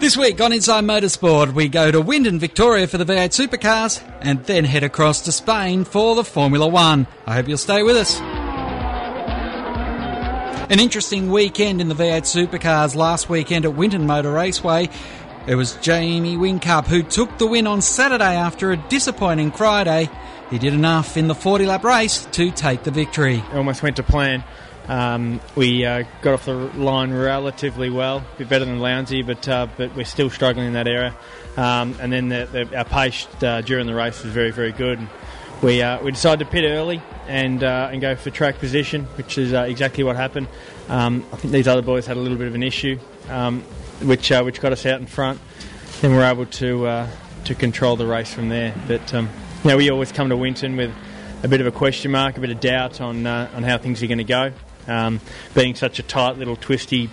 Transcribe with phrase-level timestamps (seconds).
[0.00, 4.42] This week on Inside Motorsport, we go to Winton, Victoria for the V8 Supercars and
[4.46, 7.06] then head across to Spain for the Formula One.
[7.26, 8.18] I hope you'll stay with us.
[10.70, 14.88] An interesting weekend in the V8 Supercars last weekend at Winton Motor Raceway.
[15.46, 20.08] It was Jamie Whincup who took the win on Saturday after a disappointing Friday.
[20.48, 23.36] He did enough in the 40 lap race to take the victory.
[23.36, 24.44] It almost went to plan.
[24.90, 29.48] Um, we uh, got off the line relatively well, a bit better than Lowndesy, but
[29.48, 31.14] uh, but we're still struggling in that area.
[31.56, 34.98] Um, and then the, the, our pace uh, during the race was very very good.
[35.62, 39.38] We uh, we decided to pit early and uh, and go for track position, which
[39.38, 40.48] is uh, exactly what happened.
[40.88, 42.98] Um, I think these other boys had a little bit of an issue,
[43.28, 43.62] um,
[44.02, 45.40] which which got us out in front.
[46.00, 47.06] Then we're able to
[47.44, 48.74] to control the race from there.
[48.88, 49.28] But um,
[49.62, 50.92] you we always come to Winton with
[51.44, 54.08] a bit of a question mark, a bit of doubt on on how things are
[54.08, 54.52] going to go
[54.86, 55.20] um,
[55.54, 57.10] being such a tight little twisty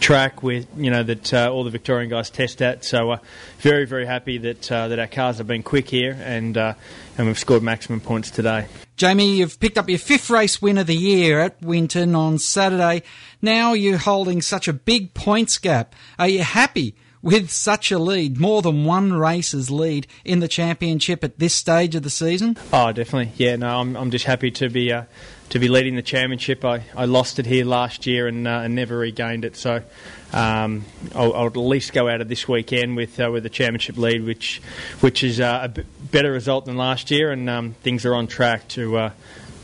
[0.00, 2.84] track with you know that uh, all the Victorian guys test at.
[2.84, 3.18] So uh,
[3.58, 6.74] very very happy that uh, that our cars have been quick here and uh,
[7.16, 8.66] and we've scored maximum points today.
[8.96, 13.02] Jamie, you've picked up your fifth race win of the year at Winton on Saturday.
[13.40, 15.94] Now you're holding such a big points gap.
[16.18, 16.94] Are you happy?
[17.20, 21.96] With such a lead, more than one race's lead in the championship at this stage
[21.96, 22.56] of the season?
[22.72, 23.32] Oh, definitely.
[23.36, 25.02] Yeah, no, I'm, I'm just happy to be uh,
[25.50, 26.64] to be leading the championship.
[26.64, 29.56] I, I lost it here last year and, uh, and never regained it.
[29.56, 29.82] So
[30.32, 33.96] um, I'll, I'll, at least go out of this weekend with uh, with the championship
[33.96, 34.60] lead, which
[35.00, 38.26] which is uh, a b- better result than last year, and um, things are on
[38.26, 39.10] track to uh,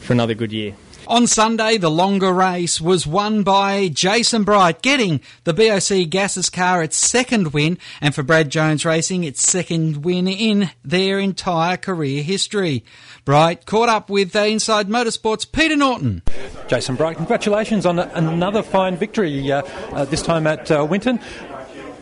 [0.00, 0.74] for another good year.
[1.06, 6.82] On Sunday, the longer race was won by Jason Bright, getting the BOC Gases car
[6.82, 12.22] its second win, and for Brad Jones Racing, its second win in their entire career
[12.22, 12.84] history.
[13.26, 16.22] Bright caught up with Inside Motorsports' Peter Norton.
[16.68, 19.60] Jason Bright, congratulations on another fine victory, uh,
[19.92, 21.20] uh, this time at uh, Winton.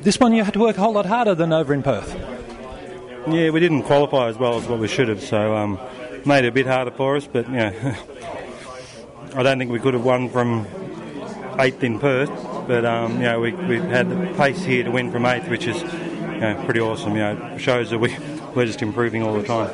[0.03, 2.15] This one you had to work a whole lot harder than over in Perth.
[3.29, 5.81] Yeah, we didn't qualify as well as what we should have, so um,
[6.25, 7.97] made it a bit harder for us, but yeah.
[9.35, 10.67] I don't think we could have won from
[11.59, 12.31] eighth in Perth,
[12.67, 15.67] but um, you know we we had the pace here to win from eighth, which
[15.67, 17.15] is you know, pretty awesome.
[17.15, 18.15] You know, shows that we
[18.55, 19.71] we're just improving all the time.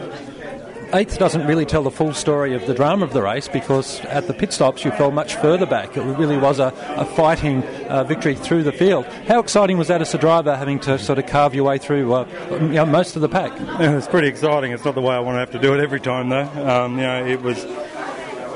[0.94, 4.26] Eighth doesn't really tell the full story of the drama of the race because at
[4.26, 5.98] the pit stops you fell much further back.
[5.98, 9.04] It really was a, a fighting uh, victory through the field.
[9.04, 12.10] How exciting was that as a driver having to sort of carve your way through
[12.14, 13.52] uh, you know, most of the pack?
[13.80, 14.72] It was pretty exciting.
[14.72, 16.48] It's not the way I want to have to do it every time though.
[16.66, 17.66] Um, you know, it was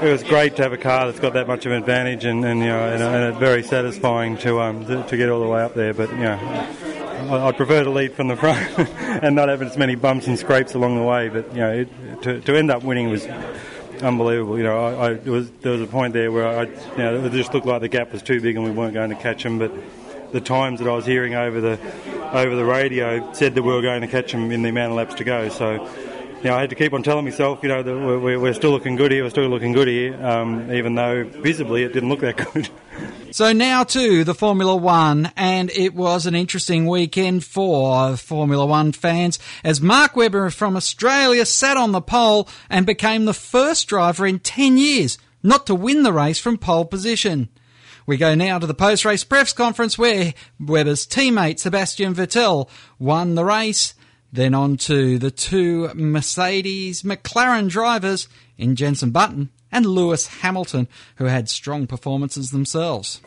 [0.02, 2.44] it was great to have a car that's got that much of an advantage, and,
[2.44, 5.62] and you know, and, and very satisfying to um to, to, get all the way
[5.62, 5.94] up there.
[5.94, 6.68] But you know,
[7.30, 8.78] I'd prefer to lead from the front
[9.22, 11.28] and not have as many bumps and scrapes along the way.
[11.28, 13.26] But you know, it, to, to end up winning was
[14.02, 14.58] unbelievable.
[14.58, 17.32] You know, I, I was, there was a point there where I, you know, it
[17.32, 19.58] just looked like the gap was too big and we weren't going to catch them.
[19.58, 19.72] But
[20.32, 21.78] the times that I was hearing over the
[22.32, 24.96] over the radio said that we were going to catch them in the amount of
[24.96, 25.48] laps to go.
[25.48, 25.88] So
[26.42, 28.72] you know, I had to keep on telling myself, you know, that we're, we're still
[28.72, 32.20] looking good here, we're still looking good here, um, even though visibly it didn't look
[32.20, 32.68] that good.
[33.30, 38.92] So now to the Formula One, and it was an interesting weekend for Formula One
[38.92, 44.26] fans as Mark Webber from Australia sat on the pole and became the first driver
[44.26, 47.48] in 10 years not to win the race from pole position.
[48.04, 53.34] We go now to the post race press conference where Webber's teammate Sebastian Vettel won
[53.34, 53.94] the race
[54.32, 61.26] then on to the two Mercedes McLaren drivers in Jenson Button and Lewis Hamilton, who
[61.26, 63.20] had strong performances themselves.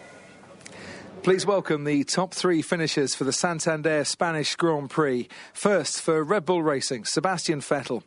[1.21, 5.27] Please welcome the top three finishers for the Santander Spanish Grand Prix.
[5.53, 8.03] First, for Red Bull Racing, Sebastian Vettel.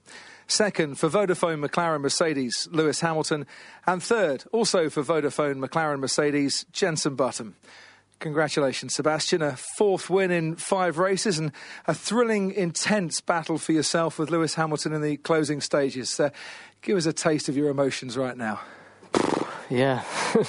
[0.47, 3.45] Second, for Vodafone McLaren Mercedes, Lewis Hamilton.
[3.87, 7.57] And third, also for Vodafone McLaren Mercedes, Jenson Button.
[8.21, 9.43] Congratulations, Sebastian.
[9.43, 11.53] A fourth win in five races and
[11.87, 16.19] a thrilling, intense battle for yourself with Lewis Hamilton in the closing stages.
[16.19, 16.31] Uh,
[16.83, 18.61] give us a taste of your emotions right now.
[19.71, 20.03] Yeah,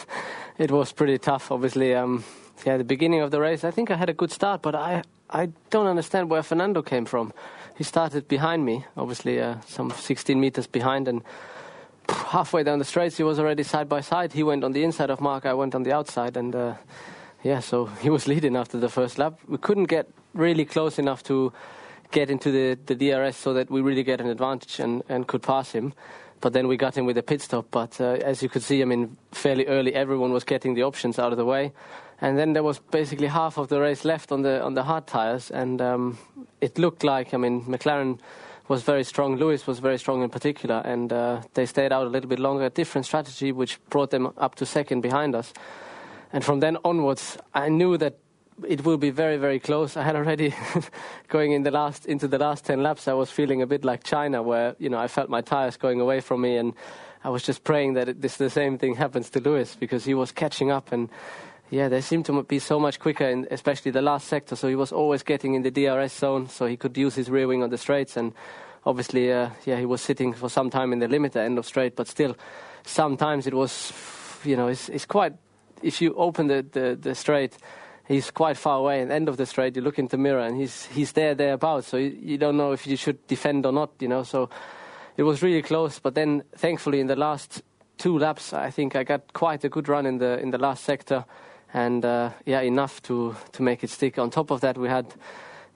[0.58, 1.94] it was pretty tough, obviously.
[1.94, 2.24] Um,
[2.66, 5.04] yeah, the beginning of the race, I think I had a good start, but I,
[5.30, 7.34] I don't understand where Fernando came from.
[7.78, 11.22] He started behind me, obviously, uh, some 16 meters behind, and
[12.10, 14.34] halfway down the straights, he was already side by side.
[14.34, 16.56] He went on the inside of Mark, I went on the outside, and.
[16.56, 16.74] Uh,
[17.44, 19.40] yeah, so he was leading after the first lap.
[19.48, 21.52] We couldn't get really close enough to
[22.12, 25.44] get into the, the DRS so that we really get an advantage and, and could
[25.44, 25.94] pass him.
[26.42, 27.68] But then we got him with a pit stop.
[27.70, 31.20] But uh, as you could see, I mean, fairly early, everyone was getting the options
[31.20, 31.74] out of the way.
[32.22, 35.08] And then there was basically half of the race left on the on the hard
[35.08, 36.18] tires, and um,
[36.60, 38.20] it looked like I mean McLaren
[38.68, 39.38] was very strong.
[39.38, 42.66] Lewis was very strong in particular, and uh, they stayed out a little bit longer.
[42.66, 45.54] A different strategy, which brought them up to second behind us.
[46.32, 48.18] And from then onwards, I knew that
[48.68, 49.98] it will be very very close.
[49.98, 50.54] I had already
[51.28, 53.08] going in the last into the last ten laps.
[53.08, 56.00] I was feeling a bit like China, where you know I felt my tires going
[56.00, 56.74] away from me, and
[57.24, 60.14] I was just praying that it, this the same thing happens to Lewis because he
[60.14, 61.10] was catching up and.
[61.72, 64.56] Yeah, they seemed to be so much quicker, in especially the last sector.
[64.56, 67.48] So he was always getting in the DRS zone, so he could use his rear
[67.48, 68.18] wing on the straights.
[68.18, 68.34] And
[68.88, 71.96] obviously, uh, yeah, he was sitting for some time in the limiter end of straight.
[71.96, 72.36] But still,
[72.84, 73.94] sometimes it was,
[74.44, 75.34] you know, it's, it's quite.
[75.82, 77.58] If you open the, the, the straight,
[78.10, 79.02] he's quite far away.
[79.02, 81.88] And end of the straight, you look in the mirror, and he's he's there thereabouts.
[81.88, 83.92] So you, you don't know if you should defend or not.
[84.00, 84.50] You know, so
[85.16, 86.00] it was really close.
[86.00, 87.62] But then, thankfully, in the last
[87.98, 90.84] two laps, I think I got quite a good run in the in the last
[90.84, 91.24] sector,
[91.74, 94.18] and uh, yeah, enough to to make it stick.
[94.18, 95.14] On top of that, we had.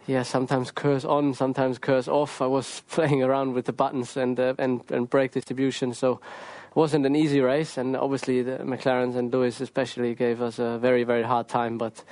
[0.05, 2.41] Yeah, sometimes KERS on, sometimes KERS off.
[2.41, 6.19] I was playing around with the buttons and uh, and and brake distribution, so
[6.75, 7.77] wasn't an easy race.
[7.77, 11.77] And obviously, the McLarens and Lewis especially gave us a very very hard time.
[11.77, 12.03] But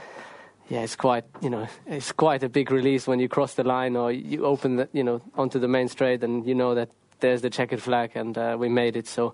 [0.69, 3.95] yeah, it's quite you know it's quite a big release when you cross the line
[3.95, 7.41] or you open the, you know onto the main straight and you know that there's
[7.41, 9.07] the checkered flag and uh, we made it.
[9.07, 9.33] So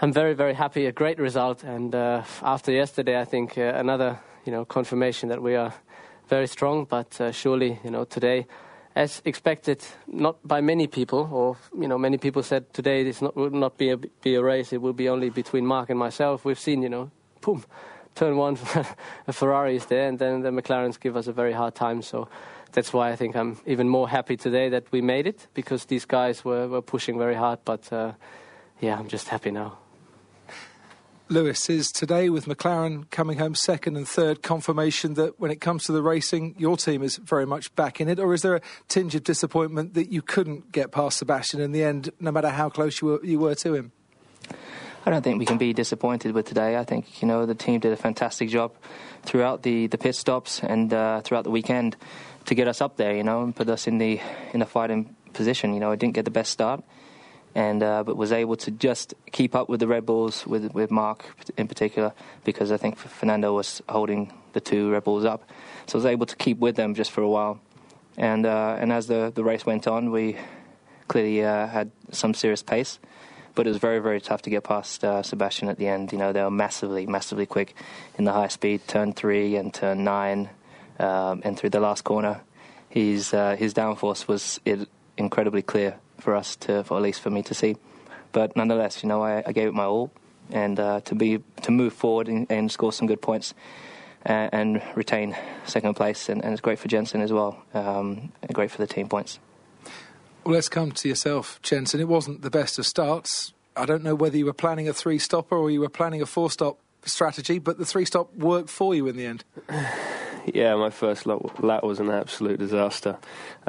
[0.00, 0.86] I'm very very happy.
[0.86, 1.62] A great result.
[1.64, 5.74] And uh, after yesterday, I think uh, another you know confirmation that we are
[6.28, 6.84] very strong.
[6.84, 8.46] But uh, surely you know today.
[8.96, 13.36] As expected, not by many people, or you know, many people said today this not,
[13.36, 14.72] not be a, be a race.
[14.72, 16.44] It will be only between Mark and myself.
[16.44, 17.10] We've seen, you know,
[17.40, 17.64] boom,
[18.14, 18.58] turn one,
[19.28, 22.02] a Ferrari is there, and then the McLarens give us a very hard time.
[22.02, 22.28] So
[22.72, 26.04] that's why I think I'm even more happy today that we made it because these
[26.04, 27.60] guys were, were pushing very hard.
[27.64, 28.12] But uh,
[28.80, 29.78] yeah, I'm just happy now.
[31.30, 35.84] Lewis is today with McLaren coming home second and third confirmation that when it comes
[35.84, 38.18] to the racing, your team is very much back in it?
[38.18, 41.84] Or is there a tinge of disappointment that you couldn't get past Sebastian in the
[41.84, 43.92] end, no matter how close you were, you were to him?
[45.06, 46.76] I don't think we can be disappointed with today.
[46.76, 48.74] I think you know the team did a fantastic job
[49.22, 51.96] throughout the, the pit stops and uh, throughout the weekend
[52.46, 53.14] to get us up there.
[53.14, 54.20] You know, and put us in the
[54.52, 55.74] in the fighting position.
[55.74, 56.82] You know, I didn't get the best start,
[57.54, 60.90] and uh, but was able to just keep up with the Red Bulls with with
[60.90, 61.24] Mark
[61.56, 62.12] in particular
[62.44, 65.48] because I think Fernando was holding the two Red Bulls up,
[65.86, 67.60] so I was able to keep with them just for a while,
[68.16, 70.36] and uh, and as the the race went on, we
[71.08, 72.98] clearly uh, had some serious pace
[73.54, 76.12] but it was very, very tough to get past uh, Sebastian at the end.
[76.12, 77.74] You know, they were massively, massively quick
[78.16, 80.50] in the high speed turn three and turn nine,
[80.98, 82.42] um, and through the last corner.
[82.88, 84.60] His uh, his downforce was
[85.16, 87.76] incredibly clear for us to, for at least for me to see.
[88.32, 90.10] But nonetheless, you know, I, I gave it my all,
[90.50, 93.54] and uh, to be to move forward and, and score some good points.
[94.22, 95.34] And, and retain
[95.64, 99.08] second place, and, and, it's great for Jenson as well, um, great for the team
[99.08, 99.38] points.
[100.44, 102.00] Well, let's come to yourself, Jenson.
[102.00, 103.54] It wasn't the best of starts.
[103.76, 106.26] I don't know whether you were planning a three stopper or you were planning a
[106.26, 109.44] four stop strategy, but the three stop worked for you in the end.
[110.46, 113.18] Yeah, my first lap was an absolute disaster.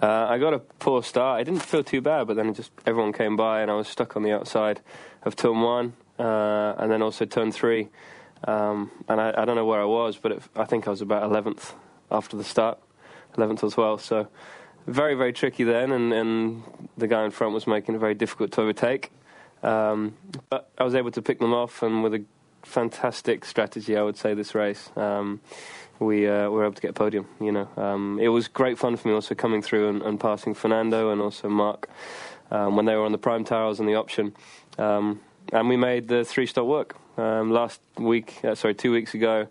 [0.01, 1.39] Uh, I got a poor start.
[1.39, 4.15] I didn't feel too bad, but then just everyone came by and I was stuck
[4.15, 4.81] on the outside
[5.23, 7.89] of turn one uh, and then also turn three.
[8.45, 11.01] Um, and I, I, don't know where I was, but it, I think I was
[11.01, 11.73] about 11th
[12.09, 12.79] after the start,
[13.35, 13.97] 11th as well.
[14.00, 14.27] So
[14.88, 16.63] very, very tricky then, and, and
[16.97, 19.12] the guy in front was making it very difficult to overtake.
[19.62, 20.15] Um,
[20.50, 22.25] but I was able to pick them off, and with a
[22.63, 24.90] fantastic strategy, I would say, this race.
[24.96, 25.42] Um,
[26.00, 27.28] we uh, were able to get a podium.
[27.40, 30.54] You know, um, it was great fun for me also coming through and, and passing
[30.54, 31.90] Fernando and also Mark
[32.50, 34.35] um, when they were on the prime tires and the option,
[34.78, 35.21] um,
[35.54, 36.95] and we made the three stop work.
[37.18, 39.47] Um, last week, uh, sorry, two weeks ago,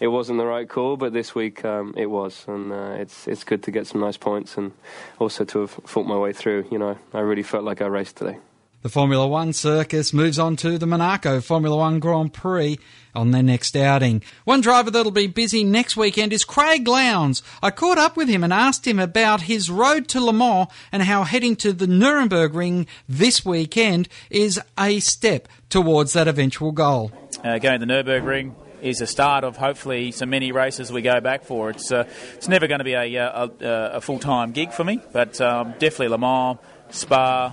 [0.00, 3.44] it wasn't the right call, but this week um, it was, and uh, it's it's
[3.44, 4.72] good to get some nice points and
[5.18, 6.66] also to have fought my way through.
[6.70, 8.38] You know, I really felt like I raced today.
[8.80, 12.78] The Formula One circus moves on to the Monaco Formula One Grand Prix
[13.12, 14.22] on their next outing.
[14.44, 17.42] One driver that'll be busy next weekend is Craig Lowndes.
[17.60, 21.02] I caught up with him and asked him about his road to Le Mans and
[21.02, 27.10] how heading to the Nurburgring this weekend is a step towards that eventual goal.
[27.42, 31.20] Uh, going to the Nurburgring, is a start of hopefully some many races we go
[31.20, 31.70] back for.
[31.70, 33.50] It's uh, it's never going to be a, a,
[33.94, 36.58] a full time gig for me, but um, definitely Le Mans,
[36.90, 37.52] Spa,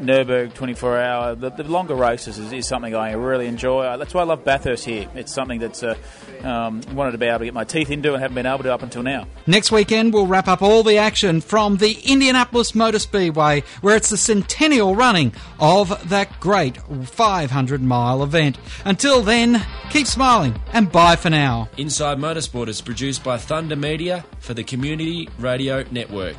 [0.00, 3.96] Nurburgring 24 hour, the, the longer races is, is, something I really enjoy.
[3.96, 5.08] That's why I love Bathurst here.
[5.14, 5.96] It's something that's uh,
[6.42, 8.74] um, wanted to be able to get my teeth into and haven't been able to
[8.74, 9.26] up until now.
[9.46, 14.10] Next weekend, we'll wrap up all the action from the Indianapolis Motor Speedway, where it's
[14.10, 18.58] the centennial running of that great 500 mile event.
[18.84, 21.68] Until then, keep smiling and bye for now.
[21.76, 26.36] Inside Motorsport is produced by Thunder Media for the Community Radio Network.